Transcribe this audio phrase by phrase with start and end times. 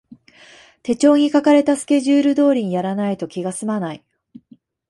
[0.81, 4.03] 手帳に書かれたスケジュール通りにやらないと気がすまない